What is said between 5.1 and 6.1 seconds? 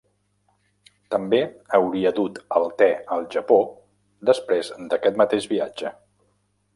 mateix viatge.